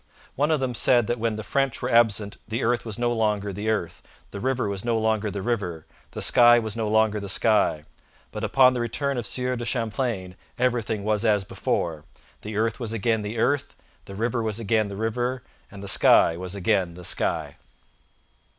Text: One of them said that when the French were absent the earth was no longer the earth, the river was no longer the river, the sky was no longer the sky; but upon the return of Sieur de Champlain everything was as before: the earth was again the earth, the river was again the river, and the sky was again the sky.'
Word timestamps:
One 0.35 0.49
of 0.49 0.59
them 0.59 0.73
said 0.73 1.05
that 1.05 1.19
when 1.19 1.35
the 1.35 1.43
French 1.43 1.79
were 1.79 1.87
absent 1.91 2.37
the 2.47 2.63
earth 2.63 2.85
was 2.85 2.97
no 2.97 3.13
longer 3.13 3.53
the 3.53 3.69
earth, 3.69 4.01
the 4.31 4.39
river 4.39 4.67
was 4.67 4.83
no 4.83 4.97
longer 4.97 5.29
the 5.29 5.43
river, 5.43 5.85
the 6.09 6.23
sky 6.23 6.57
was 6.57 6.75
no 6.75 6.87
longer 6.87 7.19
the 7.19 7.29
sky; 7.29 7.85
but 8.31 8.43
upon 8.43 8.73
the 8.73 8.79
return 8.81 9.19
of 9.19 9.27
Sieur 9.27 9.55
de 9.55 9.63
Champlain 9.63 10.35
everything 10.57 11.03
was 11.03 11.23
as 11.23 11.43
before: 11.43 12.03
the 12.41 12.57
earth 12.57 12.79
was 12.79 12.93
again 12.93 13.21
the 13.21 13.37
earth, 13.37 13.75
the 14.05 14.15
river 14.15 14.41
was 14.41 14.59
again 14.59 14.87
the 14.87 14.95
river, 14.95 15.43
and 15.69 15.83
the 15.83 15.87
sky 15.87 16.35
was 16.35 16.55
again 16.55 16.95
the 16.95 17.05
sky.' 17.05 17.57